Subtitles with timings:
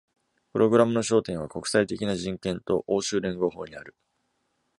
[0.51, 3.95] プログラムの焦点は、国際的な人権と欧州連合法にある。